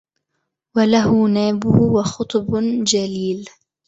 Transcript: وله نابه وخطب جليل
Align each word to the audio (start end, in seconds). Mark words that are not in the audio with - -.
وله 0.75 1.09
نابه 1.35 1.75
وخطب 1.95 2.47
جليل 2.91 3.41